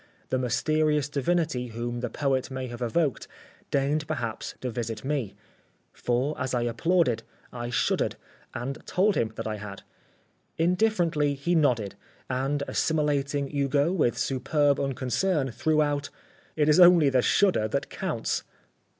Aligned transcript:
the 0.29 0.39
mysterious 0.39 1.07
divinity 1.07 1.67
whom 1.67 1.99
the 1.99 2.09
poet 2.09 2.49
may 2.49 2.65
have 2.65 2.81
evoked, 2.81 3.27
deigned 3.69 4.07
perhaps 4.07 4.55
to 4.59 4.71
visit 4.71 5.05
me. 5.05 5.35
For, 5.93 6.35
as 6.41 6.55
I 6.55 6.63
applauded, 6.63 7.21
I 7.53 7.69
shuddered, 7.69 8.15
and 8.51 8.83
told 8.87 9.13
him 9.15 9.31
that 9.35 9.45
I 9.45 9.57
had. 9.57 9.83
Indifferently 10.57 11.35
he 11.35 11.53
nodded 11.53 11.93
and, 12.31 12.63
assimilating 12.67 13.49
Hugo 13.49 13.91
with 13.91 14.17
superb 14.17 14.79
unconcern, 14.79 15.51
threw 15.51 15.83
out: 15.83 16.09
"It 16.55 16.67
is 16.67 16.79
only 16.79 17.09
the 17.11 17.21
shudder 17.21 17.67
that 17.67 17.91
counts." 17.91 18.41